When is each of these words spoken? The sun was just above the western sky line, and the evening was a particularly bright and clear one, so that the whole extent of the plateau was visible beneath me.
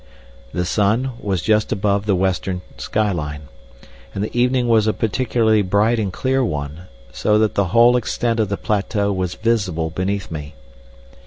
The 0.51 0.65
sun 0.65 1.11
was 1.19 1.43
just 1.43 1.71
above 1.71 2.07
the 2.07 2.15
western 2.15 2.63
sky 2.79 3.11
line, 3.11 3.43
and 4.15 4.23
the 4.23 4.35
evening 4.35 4.67
was 4.67 4.87
a 4.87 4.93
particularly 4.93 5.61
bright 5.61 5.99
and 5.99 6.11
clear 6.11 6.43
one, 6.43 6.87
so 7.13 7.37
that 7.37 7.53
the 7.53 7.65
whole 7.65 7.95
extent 7.95 8.39
of 8.39 8.49
the 8.49 8.57
plateau 8.57 9.11
was 9.11 9.35
visible 9.35 9.91
beneath 9.91 10.31
me. 10.31 10.55